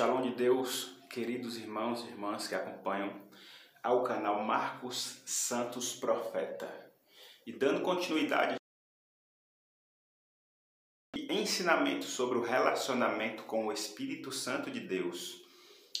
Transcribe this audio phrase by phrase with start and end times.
[0.00, 3.20] Shalom de Deus, queridos irmãos e irmãs que acompanham
[3.82, 6.90] ao canal Marcos Santos Profeta.
[7.46, 8.56] E dando continuidade
[11.14, 15.44] e ensinamento sobre o relacionamento com o Espírito Santo de Deus.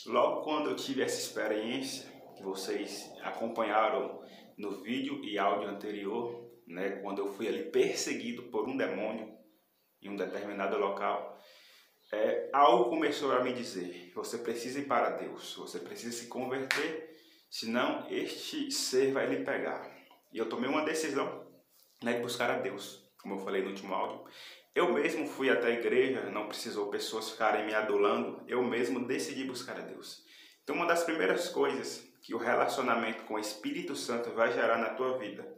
[0.06, 4.24] Logo quando eu tive essa experiência, que vocês acompanharam
[4.56, 9.38] no vídeo e áudio anterior, né, quando eu fui ali perseguido por um demônio
[10.00, 11.38] em um determinado local,
[12.12, 17.16] é, algo começou a me dizer: você precisa ir para Deus, você precisa se converter,
[17.48, 19.90] senão este ser vai lhe pegar.
[20.32, 21.46] E eu tomei uma decisão
[22.02, 24.24] né, de buscar a Deus, como eu falei no último áudio.
[24.74, 29.44] Eu mesmo fui até a igreja, não precisou pessoas ficarem me adulando, eu mesmo decidi
[29.44, 30.24] buscar a Deus.
[30.62, 34.90] Então, uma das primeiras coisas que o relacionamento com o Espírito Santo vai gerar na
[34.90, 35.52] tua vida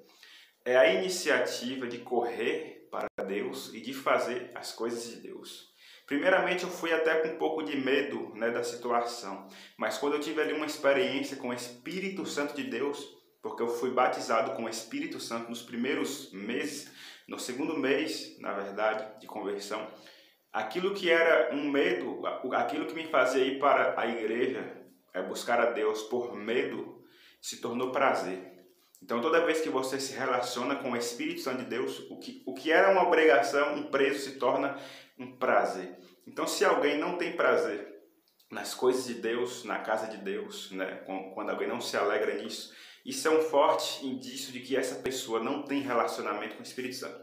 [0.64, 5.71] é a iniciativa de correr para Deus e de fazer as coisas de Deus.
[6.12, 10.20] Primeiramente, eu fui até com um pouco de medo né, da situação, mas quando eu
[10.20, 14.64] tive ali uma experiência com o Espírito Santo de Deus, porque eu fui batizado com
[14.64, 16.92] o Espírito Santo nos primeiros meses,
[17.26, 19.88] no segundo mês, na verdade, de conversão,
[20.52, 22.20] aquilo que era um medo,
[22.52, 24.70] aquilo que me fazia ir para a igreja,
[25.14, 27.02] é buscar a Deus por medo,
[27.40, 28.52] se tornou prazer.
[29.02, 32.42] Então, toda vez que você se relaciona com o Espírito Santo de Deus, o que,
[32.46, 34.78] o que era uma obrigação, um preço, se torna
[35.18, 35.98] um prazer.
[36.26, 37.88] Então, se alguém não tem prazer
[38.50, 41.02] nas coisas de Deus, na casa de Deus, né,
[41.34, 42.72] quando alguém não se alegra nisso,
[43.04, 46.96] isso é um forte indício de que essa pessoa não tem relacionamento com o Espírito
[46.96, 47.20] Santo.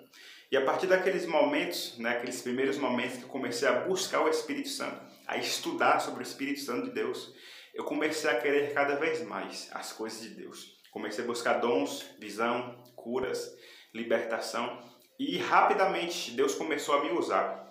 [0.52, 4.30] E a partir daqueles momentos, né, aqueles primeiros momentos que eu comecei a buscar o
[4.30, 7.34] Espírito Santo, a estudar sobre o Espírito Santo de Deus,
[7.74, 10.78] eu comecei a querer cada vez mais as coisas de Deus.
[10.92, 13.56] Comecei a buscar dons, visão, curas,
[13.94, 14.82] libertação
[15.20, 17.69] e rapidamente Deus começou a me usar.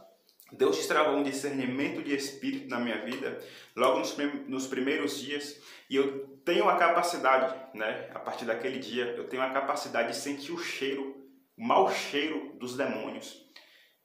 [0.52, 3.38] Deus destravou um discernimento de espírito na minha vida
[3.76, 9.14] logo nos, nos primeiros dias e eu tenho a capacidade, né, a partir daquele dia,
[9.16, 11.14] eu tenho a capacidade de sentir o cheiro,
[11.56, 13.46] o mau cheiro dos demônios.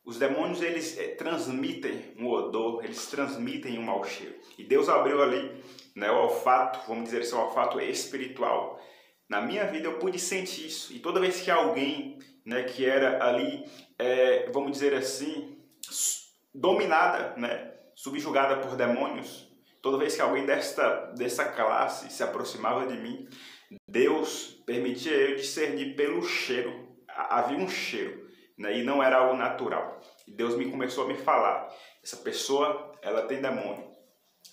[0.03, 4.35] Os demônios eles é, transmitem um odor, eles transmitem um mau cheiro.
[4.57, 5.63] E Deus abriu ali,
[5.95, 8.81] né, o olfato, vamos dizer assim, o olfato espiritual
[9.29, 10.93] na minha vida eu pude sentir isso.
[10.93, 13.65] E toda vez que alguém né, que era ali,
[13.97, 15.57] é, vamos dizer assim,
[16.53, 22.97] dominada, né, subjugada por demônios, toda vez que alguém desta, dessa classe se aproximava de
[22.97, 23.27] mim,
[23.87, 26.93] Deus permitia eu discernir pelo cheiro.
[27.07, 28.27] Havia um cheiro,
[28.57, 30.01] né, e não era algo natural.
[30.27, 31.69] Deus me começou a me falar:
[32.03, 33.93] essa pessoa, ela tem demônio.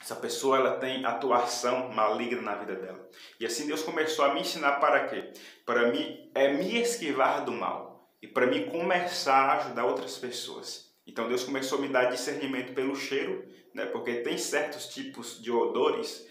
[0.01, 3.07] Essa pessoa ela tem atuação maligna na vida dela.
[3.39, 5.33] E assim Deus começou a me ensinar para quê?
[5.67, 10.90] Para mim é me esquivar do mal e para mim começar a ajudar outras pessoas.
[11.07, 13.45] Então Deus começou a me dar discernimento pelo cheiro,
[13.75, 13.87] né?
[13.87, 16.27] Porque tem certos tipos de odores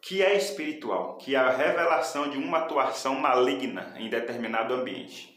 [0.00, 5.34] que é espiritual, que é a revelação de uma atuação maligna em determinado ambiente.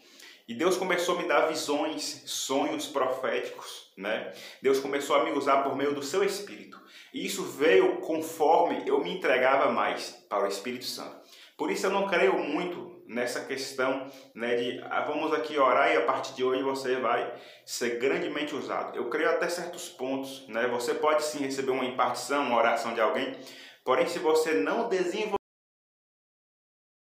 [0.47, 4.33] E Deus começou a me dar visões, sonhos proféticos, né?
[4.61, 6.81] Deus começou a me usar por meio do seu espírito.
[7.13, 11.17] E isso veio conforme eu me entregava mais para o Espírito Santo.
[11.57, 15.97] Por isso eu não creio muito nessa questão né, de ah, vamos aqui orar e
[15.97, 17.33] a partir de hoje você vai
[17.65, 18.95] ser grandemente usado.
[18.95, 20.47] Eu creio até certos pontos.
[20.47, 20.67] Né?
[20.67, 23.35] Você pode sim receber uma impartição, uma oração de alguém,
[23.83, 25.37] porém se você não desenvolver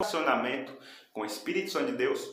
[0.01, 0.77] relacionamento
[1.13, 2.29] com o Espírito Santo de Deus,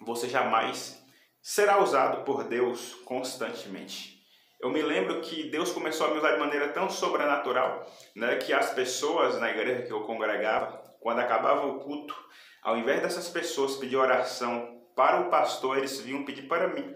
[0.00, 1.02] você jamais
[1.42, 4.20] será usado por Deus constantemente.
[4.60, 8.52] Eu me lembro que Deus começou a me usar de maneira tão sobrenatural, né, que
[8.52, 12.14] as pessoas na igreja que eu congregava, quando acabava o culto,
[12.62, 16.94] ao invés dessas pessoas pedir oração para o pastor, eles vinham pedir para mim.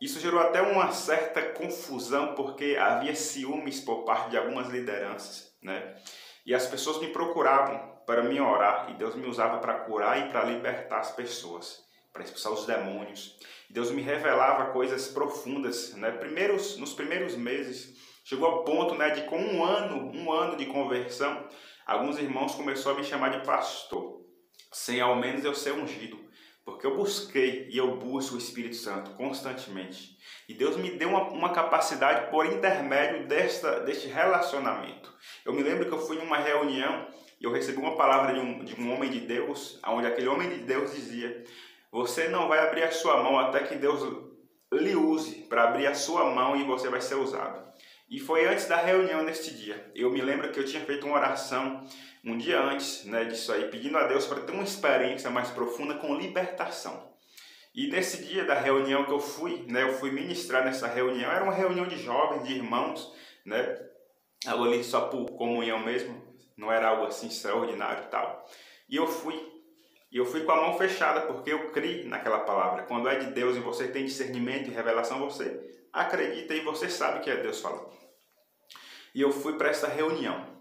[0.00, 5.96] Isso gerou até uma certa confusão, porque havia ciúmes por parte de algumas lideranças, né?
[6.44, 10.30] E as pessoas me procuravam para me orar, e Deus me usava para curar e
[10.30, 13.36] para libertar as pessoas para expulsar os demônios.
[13.68, 16.10] Deus me revelava coisas profundas, né?
[16.12, 17.94] Primeiros, nos primeiros meses,
[18.24, 21.46] chegou ao ponto, né, de com um ano, um ano de conversão,
[21.86, 24.25] alguns irmãos começaram a me chamar de pastor,
[24.72, 26.18] sem ao menos eu ser ungido,
[26.64, 30.16] porque eu busquei e eu busco o Espírito Santo constantemente.
[30.48, 35.12] E Deus me deu uma, uma capacidade por intermédio desta, deste relacionamento.
[35.44, 37.08] Eu me lembro que eu fui em uma reunião
[37.40, 40.48] e eu recebi uma palavra de um, de um homem de Deus, onde aquele homem
[40.48, 41.44] de Deus dizia:
[41.90, 44.02] você não vai abrir a sua mão até que Deus
[44.72, 47.65] lhe use para abrir a sua mão e você vai ser usado.
[48.08, 49.90] E foi antes da reunião neste dia.
[49.94, 51.84] Eu me lembro que eu tinha feito uma oração
[52.24, 55.94] um dia antes né, disso aí, pedindo a Deus para ter uma experiência mais profunda
[55.94, 57.14] com libertação.
[57.72, 61.44] E nesse dia da reunião que eu fui, né, eu fui ministrar nessa reunião, era
[61.44, 63.12] uma reunião de jovens, de irmãos,
[63.44, 63.78] né,
[64.46, 66.20] algo ali só por comunhão mesmo,
[66.56, 68.48] não era algo assim extraordinário e tal.
[68.88, 69.54] E eu fui.
[70.10, 72.84] E eu fui com a mão fechada, porque eu criei naquela palavra.
[72.84, 77.20] Quando é de Deus e você tem discernimento e revelação, você acredita e você sabe
[77.20, 77.90] que é Deus falando.
[79.14, 80.54] E eu fui para essa reunião.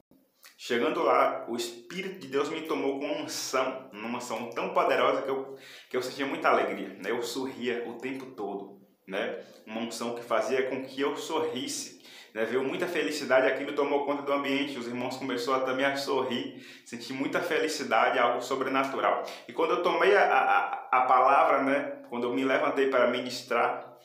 [0.58, 5.22] Chegando lá, o Espírito de Deus me tomou com uma unção, uma unção tão poderosa
[5.22, 5.58] que eu,
[5.90, 6.88] que eu sentia muita alegria.
[6.88, 7.12] Né?
[7.12, 8.82] Eu sorria o tempo todo.
[9.06, 9.44] Né?
[9.68, 12.02] Uma unção que fazia com que eu sorrisse.
[12.34, 12.46] Né?
[12.46, 17.12] Viu muita felicidade, aquilo tomou conta do ambiente, os irmãos começaram também a sorrir, senti
[17.12, 19.24] muita felicidade, algo sobrenatural.
[19.48, 22.04] E quando eu tomei a, a, a palavra, né?
[22.10, 23.96] quando eu me levantei para ministrar,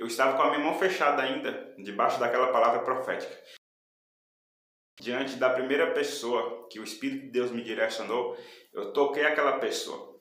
[0.00, 3.36] eu estava com a minha mão fechada ainda, debaixo daquela palavra profética
[5.00, 8.36] diante da primeira pessoa que o Espírito de Deus me direcionou,
[8.72, 10.20] eu toquei aquela pessoa,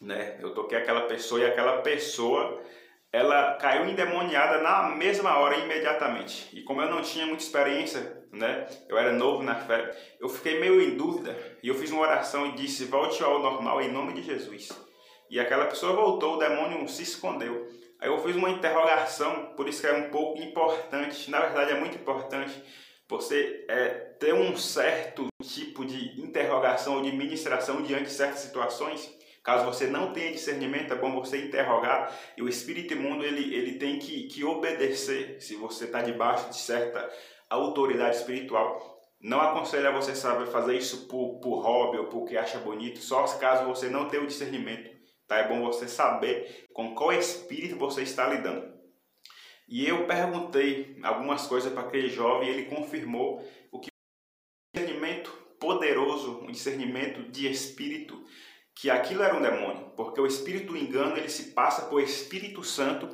[0.00, 0.38] né?
[0.40, 2.60] Eu toquei aquela pessoa e aquela pessoa
[3.12, 6.54] ela caiu endemoniada na mesma hora imediatamente.
[6.54, 8.66] E como eu não tinha muita experiência, né?
[8.88, 9.96] Eu era novo na fé.
[10.20, 13.80] Eu fiquei meio em dúvida e eu fiz uma oração e disse: "Volte ao normal
[13.80, 14.68] em nome de Jesus".
[15.30, 17.66] E aquela pessoa voltou, o demônio se escondeu.
[18.00, 21.80] Aí eu fiz uma interrogação, por isso que é um pouco importante, na verdade é
[21.80, 22.62] muito importante
[23.08, 23.88] você é,
[24.18, 29.14] ter um certo tipo de interrogação ou de ministração diante de certas situações.
[29.42, 32.12] Caso você não tenha discernimento, é bom você interrogar.
[32.36, 36.56] E o espírito imundo ele, ele tem que, que obedecer se você está debaixo de
[36.56, 37.08] certa
[37.48, 39.00] autoridade espiritual.
[39.20, 43.22] Não aconselho a você saber fazer isso por, por hobby ou porque acha bonito, só
[43.38, 44.95] caso você não tenha o discernimento.
[45.26, 45.38] Tá?
[45.38, 48.74] É bom você saber com qual espírito você está lidando.
[49.68, 55.30] E eu perguntei algumas coisas para aquele jovem e ele confirmou o que um discernimento
[55.58, 58.24] poderoso, um discernimento de espírito,
[58.74, 63.08] que aquilo era um demônio, porque o espírito engano ele se passa por Espírito Santo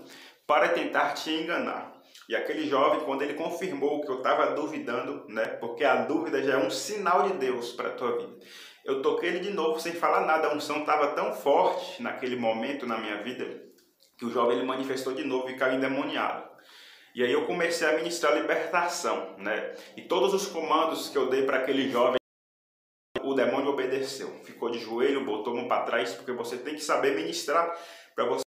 [0.47, 2.02] para tentar te enganar.
[2.33, 6.55] E aquele jovem, quando ele confirmou que eu estava duvidando, né, porque a dúvida já
[6.55, 8.39] é um sinal de Deus para a tua vida.
[8.87, 12.87] Eu toquei ele de novo sem falar nada, a unção estava tão forte naquele momento
[12.87, 13.63] na minha vida
[14.17, 16.49] que o jovem ele manifestou de novo e caiu endemoniado.
[17.15, 19.75] E aí eu comecei a ministrar libertação, né?
[19.95, 22.17] E todos os comandos que eu dei para aquele jovem,
[23.23, 24.31] o demônio obedeceu.
[24.43, 27.79] Ficou de joelho, botou mão para trás, porque você tem que saber ministrar
[28.15, 28.43] para você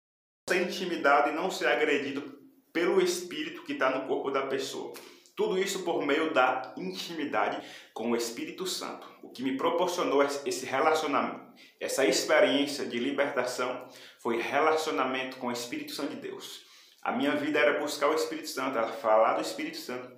[0.50, 2.35] ser intimidado e não ser agredido
[2.76, 4.92] pelo espírito que está no corpo da pessoa.
[5.34, 9.08] Tudo isso por meio da intimidade com o Espírito Santo.
[9.22, 11.40] O que me proporcionou esse relacionamento,
[11.80, 13.88] essa experiência de libertação,
[14.18, 16.66] foi relacionamento com o Espírito Santo de Deus.
[17.02, 20.14] A minha vida era buscar o Espírito Santo, era falar do Espírito Santo,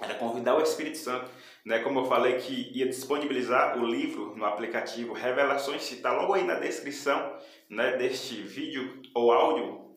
[0.00, 1.30] era convidar o Espírito Santo.
[1.66, 1.80] Né?
[1.80, 6.54] Como eu falei que ia disponibilizar o livro no aplicativo Revelações, está logo aí na
[6.54, 7.38] descrição
[7.68, 9.87] né, deste vídeo ou áudio.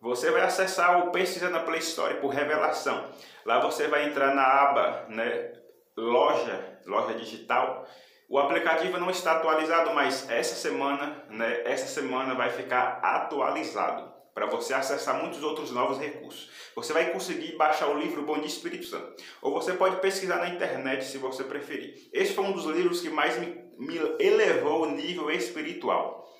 [0.00, 3.10] Você vai acessar o Pesquisa na Play Store por Revelação.
[3.44, 5.52] Lá você vai entrar na aba né,
[5.96, 7.84] Loja, Loja Digital.
[8.28, 14.46] O aplicativo não está atualizado, mas essa semana, né, essa semana vai ficar atualizado para
[14.46, 16.48] você acessar muitos outros novos recursos.
[16.76, 19.20] Você vai conseguir baixar o livro Bom Dia Espírito Santo.
[19.42, 22.08] Ou você pode pesquisar na internet se você preferir.
[22.12, 23.46] Esse foi um dos livros que mais me,
[23.76, 26.32] me elevou o nível espiritual.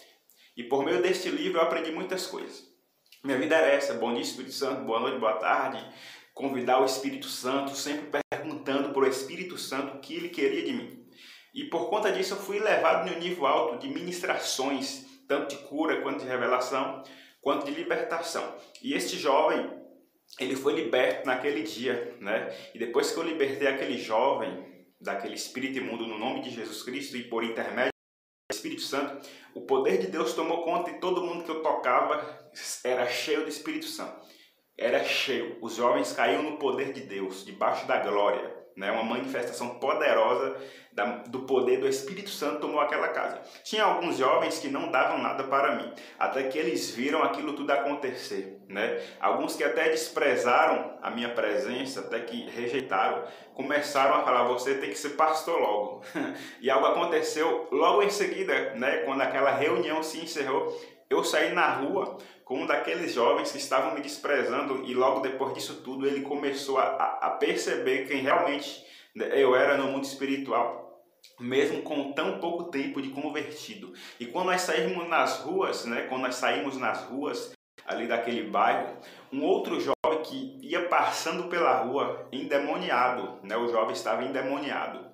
[0.56, 2.67] E por meio deste livro eu aprendi muitas coisas.
[3.24, 5.84] Minha vida era essa, bom dia Espírito Santo, boa noite, boa tarde,
[6.32, 10.72] convidar o Espírito Santo, sempre perguntando para o Espírito Santo o que ele queria de
[10.72, 11.04] mim.
[11.52, 16.00] E por conta disso eu fui levado no nível alto de ministrações, tanto de cura
[16.00, 17.02] quanto de revelação,
[17.40, 18.54] quanto de libertação.
[18.80, 19.68] E este jovem,
[20.38, 22.56] ele foi liberto naquele dia, né?
[22.72, 24.64] E depois que eu libertei aquele jovem
[25.00, 27.97] daquele espírito imundo no nome de Jesus Cristo e por intermédio
[28.50, 32.50] Espírito Santo, o poder de Deus tomou conta e todo mundo que eu tocava
[32.82, 34.26] era cheio do Espírito Santo.
[34.76, 35.58] Era cheio.
[35.60, 38.92] Os jovens caíam no poder de Deus, debaixo da glória né?
[38.92, 40.56] uma manifestação poderosa
[40.92, 43.40] da, do poder do Espírito Santo tomou aquela casa.
[43.64, 47.70] Tinha alguns jovens que não davam nada para mim, até que eles viram aquilo tudo
[47.72, 48.60] acontecer.
[48.68, 49.00] Né?
[49.20, 54.90] Alguns que até desprezaram a minha presença, até que rejeitaram, começaram a falar: você tem
[54.90, 56.02] que ser pastor logo.
[56.60, 58.98] e algo aconteceu logo em seguida, né?
[58.98, 60.76] quando aquela reunião se encerrou
[61.10, 62.18] eu saí na rua
[62.48, 66.78] com um daqueles jovens que estavam me desprezando e logo depois disso tudo ele começou
[66.78, 68.82] a, a perceber quem realmente
[69.14, 70.88] né, eu era no mundo espiritual
[71.38, 73.92] mesmo com tão pouco tempo de convertido.
[74.18, 77.52] E quando nós saímos nas ruas, né, quando nós saímos nas ruas
[77.84, 78.96] ali daquele bairro,
[79.32, 85.06] um outro jovem que ia passando pela rua endemoniado, né, o jovem estava endemoniado.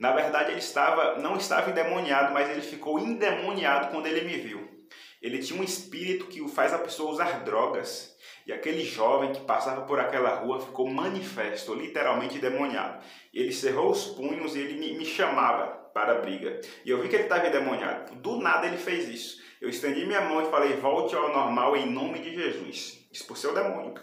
[0.00, 4.77] Na verdade, ele estava não estava endemoniado, mas ele ficou endemoniado quando ele me viu.
[5.20, 8.16] Ele tinha um espírito que faz a pessoa usar drogas.
[8.46, 13.02] E aquele jovem que passava por aquela rua ficou manifesto, literalmente demoniado.
[13.32, 16.60] Ele cerrou os punhos e ele me, chamava para a briga.
[16.84, 18.14] E eu vi que ele estava endemoniado.
[18.16, 19.42] Do nada ele fez isso.
[19.60, 23.06] Eu estendi minha mão e falei: volte ao normal em nome de Jesus.
[23.12, 23.94] Expulsei o demônio.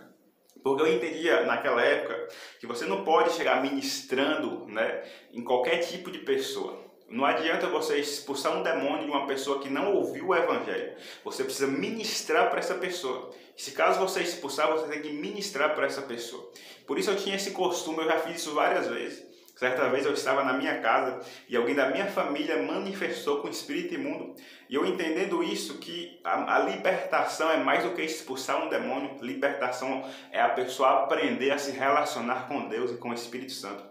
[0.62, 2.28] Porque eu entendia naquela época
[2.60, 6.85] que você não pode chegar ministrando né, em qualquer tipo de pessoa.
[7.08, 10.96] Não adianta você expulsar um demônio de uma pessoa que não ouviu o evangelho.
[11.24, 13.32] Você precisa ministrar para essa pessoa.
[13.56, 16.52] Se caso você expulsar, você tem que ministrar para essa pessoa.
[16.88, 19.36] Por isso eu tinha esse costume, eu já fiz isso várias vezes.
[19.56, 23.94] Certa vez eu estava na minha casa e alguém da minha família manifestou com espírito
[23.94, 24.36] imundo.
[24.70, 29.18] E eu entendendo isso, que a, a, libertação é mais do que expulsar um demônio,
[29.22, 33.82] libertação é a pessoa aprender a se relacionar com Deus e com o Espírito Santo.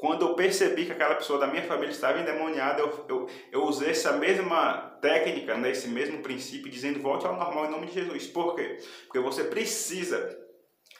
[0.00, 3.90] Quando eu percebi que aquela pessoa da minha família estava endemoniada, eu, eu, eu usei
[3.90, 8.26] essa mesma técnica, né, esse mesmo princípio, dizendo volte ao normal em nome de Jesus.
[8.26, 8.78] Por quê?
[9.06, 10.38] Porque você precisa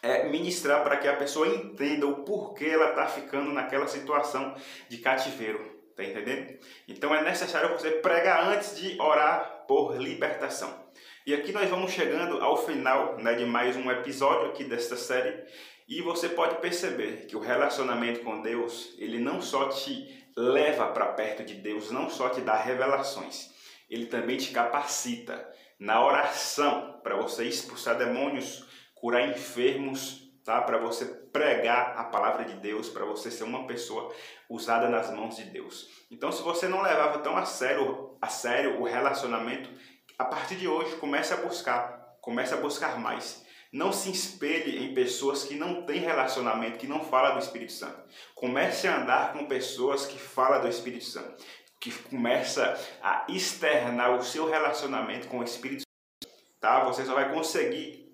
[0.03, 4.55] é, ministrar para que a pessoa entenda o porquê ela está ficando naquela situação
[4.89, 5.81] de cativeiro.
[5.97, 6.59] Tá entendendo?
[6.87, 10.91] Então é necessário você pregar antes de orar por libertação.
[11.27, 15.45] E aqui nós vamos chegando ao final né, de mais um episódio aqui desta série
[15.91, 21.07] e você pode perceber que o relacionamento com Deus, ele não só te leva para
[21.15, 23.51] perto de Deus, não só te dá revelações,
[23.91, 30.63] ele também te capacita na oração para você expulsar demônios, curar enfermos, tá?
[30.63, 34.15] Para você pregar a palavra de Deus, para você ser uma pessoa
[34.49, 35.89] usada nas mãos de Deus.
[36.09, 39.69] Então, se você não levava tão a sério, a sério o relacionamento,
[40.17, 43.45] a partir de hoje comece a buscar, comece a buscar mais.
[43.73, 48.03] Não se espelhe em pessoas que não têm relacionamento, que não falam do Espírito Santo.
[48.35, 51.45] Comece a andar com pessoas que falam do Espírito Santo,
[51.79, 56.37] que começa a externar o seu relacionamento com o Espírito Santo.
[56.59, 56.85] Tá?
[56.85, 58.13] Você só vai conseguir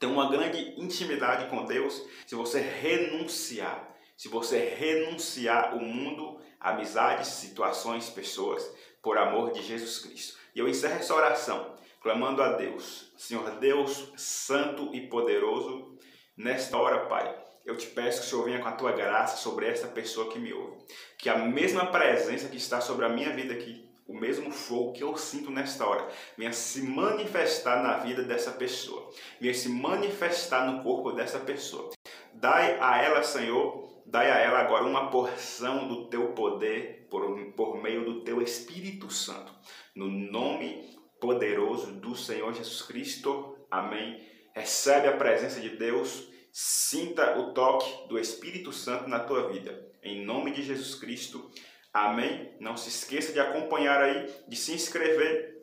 [0.00, 3.94] ter uma grande intimidade com Deus se você renunciar.
[4.16, 8.64] Se você renunciar o mundo, amizades, situações, pessoas,
[9.02, 10.38] por amor de Jesus Cristo.
[10.54, 15.98] E eu encerro essa oração clamando a Deus, Senhor Deus santo e poderoso,
[16.36, 17.34] nesta hora, Pai,
[17.64, 20.38] eu te peço que o Senhor venha com a tua graça sobre essa pessoa que
[20.38, 20.84] me ouve.
[21.16, 25.02] Que a mesma presença que está sobre a minha vida aqui, o mesmo fogo que
[25.02, 26.06] eu sinto nesta hora,
[26.36, 31.88] venha se manifestar na vida dessa pessoa, venha se manifestar no corpo dessa pessoa.
[32.34, 37.82] Dai a ela, Senhor, dai a ela agora uma porção do teu poder por, por
[37.82, 39.54] meio do teu Espírito Santo.
[39.94, 40.93] No nome
[41.24, 43.56] poderoso do Senhor Jesus Cristo.
[43.70, 44.20] Amém.
[44.54, 49.90] Recebe a presença de Deus, sinta o toque do Espírito Santo na tua vida.
[50.02, 51.50] Em nome de Jesus Cristo.
[51.90, 52.54] Amém.
[52.60, 55.56] Não se esqueça de acompanhar aí, de se inscrever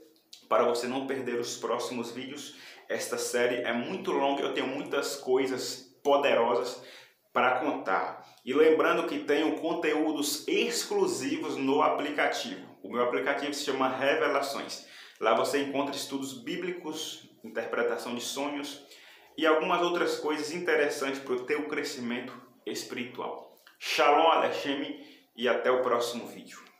[0.50, 2.56] para você não perder os próximos vídeos.
[2.90, 6.82] Esta série é muito longa, eu tenho muitas coisas poderosas
[7.32, 8.28] para contar.
[8.44, 12.66] E lembrando que tenho conteúdos exclusivos no aplicativo.
[12.82, 14.90] O meu aplicativo se chama Revelações.
[15.22, 18.84] Lá você encontra estudos bíblicos, interpretação de sonhos
[19.38, 22.34] e algumas outras coisas interessantes para o teu crescimento
[22.66, 23.62] espiritual.
[23.78, 26.71] Shalom Alechem e até o próximo vídeo.